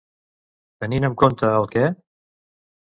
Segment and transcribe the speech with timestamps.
[0.85, 1.87] Tenint en compte el què?